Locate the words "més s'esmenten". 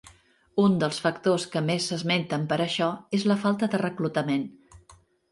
1.67-2.47